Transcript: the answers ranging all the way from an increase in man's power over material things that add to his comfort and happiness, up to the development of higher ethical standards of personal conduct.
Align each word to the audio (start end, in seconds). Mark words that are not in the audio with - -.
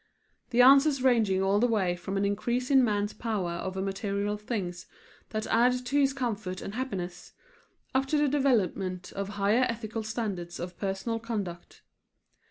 the 0.49 0.63
answers 0.63 1.03
ranging 1.03 1.43
all 1.43 1.59
the 1.59 1.67
way 1.67 1.95
from 1.95 2.17
an 2.17 2.25
increase 2.25 2.71
in 2.71 2.83
man's 2.83 3.13
power 3.13 3.59
over 3.63 3.79
material 3.83 4.35
things 4.35 4.87
that 5.29 5.45
add 5.45 5.73
to 5.85 5.99
his 5.99 6.11
comfort 6.11 6.59
and 6.59 6.73
happiness, 6.73 7.33
up 7.93 8.07
to 8.07 8.17
the 8.17 8.27
development 8.27 9.11
of 9.11 9.29
higher 9.37 9.61
ethical 9.69 10.01
standards 10.01 10.59
of 10.59 10.75
personal 10.75 11.19
conduct. 11.19 11.83